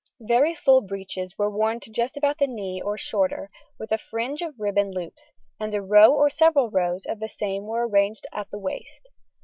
[0.23, 4.41] Very full breeches were worn to just about the knee or shorter, with a fringe
[4.41, 8.49] of ribbon loops, and a row or several rows of the same were arranged at
[8.49, 9.09] the waist.